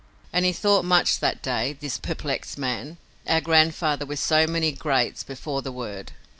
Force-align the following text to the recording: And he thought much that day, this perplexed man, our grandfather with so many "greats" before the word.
And 0.33 0.45
he 0.45 0.51
thought 0.51 0.83
much 0.83 1.19
that 1.19 1.43
day, 1.43 1.73
this 1.73 1.99
perplexed 1.99 2.57
man, 2.57 2.97
our 3.27 3.39
grandfather 3.39 4.03
with 4.03 4.17
so 4.17 4.47
many 4.47 4.71
"greats" 4.71 5.21
before 5.23 5.61
the 5.61 5.71
word. 5.71 6.13